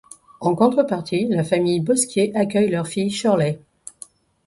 [0.39, 3.59] En contrepartie, la famille Bosquier accueille leur fille Shirley.